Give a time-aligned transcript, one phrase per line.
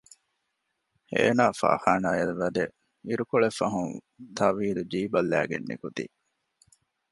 [1.13, 2.65] އޭނާ ފާޚާނާޔަށް ވަދެ
[3.07, 3.93] އިރުކޮޅެއްފަހުން
[4.37, 6.05] ތަވީދު ޖީބަށް ލައިގެން ނިކުތީ